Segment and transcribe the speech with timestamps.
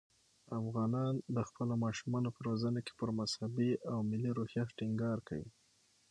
[0.61, 5.49] افغانان د خپلو ماشومانو په روزنه کې پر مذهبي او ملي روحیه ټینګار کوي.